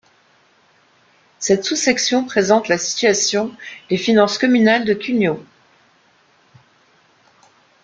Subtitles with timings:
[1.37, 3.55] Cette sous-section présente la situation
[3.91, 5.45] des finances communales de Cugnaux.